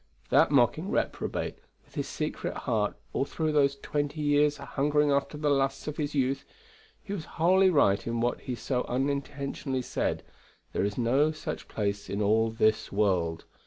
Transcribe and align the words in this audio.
That 0.31 0.49
mocking 0.49 0.89
reprobate, 0.89 1.59
with 1.85 1.93
his 1.93 2.07
secret 2.07 2.55
heart 2.57 2.95
all 3.13 3.23
through 3.23 3.51
those 3.51 3.75
twenty 3.75 4.19
years 4.19 4.57
hungering 4.57 5.11
after 5.11 5.37
the 5.37 5.51
lusts 5.51 5.87
of 5.87 5.97
his 5.97 6.15
youth, 6.15 6.43
he 7.03 7.13
was 7.13 7.25
wholly 7.37 7.69
right 7.69 8.07
in 8.07 8.19
what 8.19 8.39
he 8.41 8.55
so 8.55 8.81
unintentionally 8.89 9.83
said; 9.83 10.23
there 10.73 10.83
is 10.83 10.97
no 10.97 11.31
such 11.31 11.67
place 11.67 12.09
in 12.09 12.19
all 12.19 12.49
this 12.49 12.91
world. 12.91 13.45